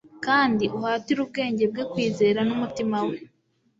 [0.25, 3.15] kandi uhatire ubwenge bwe kwizera n'umutima we